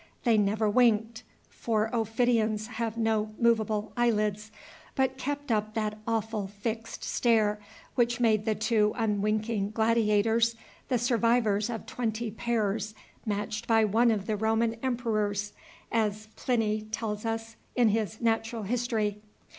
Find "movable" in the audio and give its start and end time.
3.37-3.93